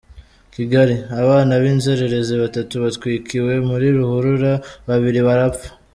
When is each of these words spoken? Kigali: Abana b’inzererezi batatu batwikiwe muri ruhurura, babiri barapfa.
Kigali: 0.53 0.95
Abana 1.21 1.53
b’inzererezi 1.61 2.33
batatu 2.43 2.75
batwikiwe 2.83 3.53
muri 3.67 3.87
ruhurura, 3.97 4.53
babiri 4.89 5.19
barapfa. 5.27 5.67